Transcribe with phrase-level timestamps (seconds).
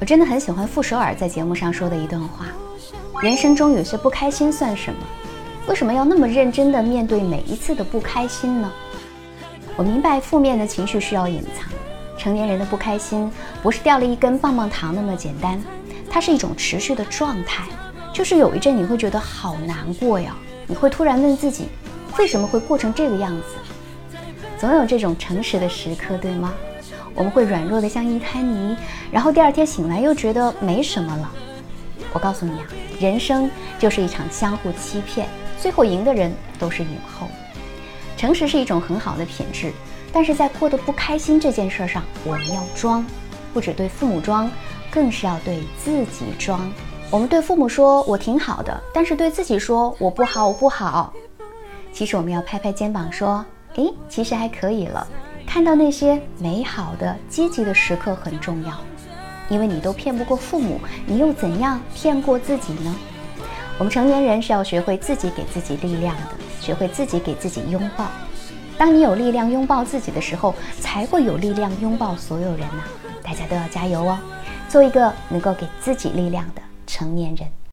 [0.00, 2.46] 我真的很喜欢傅首尔在节目上说的一段话：
[3.22, 4.98] 人生中有些不开心算什么？
[5.68, 8.72] 为什么要那么认真地面对每一次的不开心呢？
[9.76, 11.70] 我明白负面的情绪需要隐藏，
[12.16, 13.30] 成年人的不开心
[13.62, 15.62] 不是掉了一根棒棒糖那么简单，
[16.08, 17.64] 它是一种持续的状态，
[18.10, 20.34] 就是有一阵你会觉得好难过呀，
[20.66, 21.68] 你会突然问自己，
[22.18, 24.16] 为什么会过成这个样子？
[24.58, 26.54] 总有这种诚实的时刻，对吗？
[27.14, 28.76] 我们会软弱的像一滩泥，
[29.10, 31.30] 然后第二天醒来又觉得没什么了。
[32.12, 32.66] 我告诉你啊，
[32.98, 35.28] 人生就是一场相互欺骗，
[35.58, 37.26] 最后赢的人都是影后。
[38.16, 39.72] 诚实是一种很好的品质，
[40.12, 43.04] 但是在过得不开心这件事上，我们要装，
[43.54, 44.50] 不只对父母装，
[44.90, 46.70] 更是要对自己装。
[47.10, 51.12] 我们对父母说我挺好的，但是对自己说我不好，我不好。
[51.92, 55.06] 其实我们要拍拍肩膀说，诶，其实还可以了。
[55.52, 58.72] 看到那些美好的、积极的时刻很重要，
[59.48, 62.94] 因为你都骗不过父母，你又怎样骗过自己呢？
[63.76, 66.22] 我们成年人是要学会自己给自己力量的，
[66.60, 68.06] 学会自己给自己拥抱。
[68.78, 72.84] 当你有力量拥抱自己的时候，才会有力量拥抱所有人呐！
[73.20, 74.16] 大家都要加油哦，
[74.68, 77.48] 做一个能够给自己力量的成年人。